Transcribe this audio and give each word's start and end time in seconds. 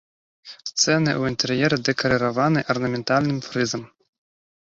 Сцены 0.69 1.11
ў 1.15 1.21
інтэр'еры 1.33 1.77
дэкарыраваны 1.89 2.59
арнаментальным 2.75 3.37
фрызам. 3.49 3.81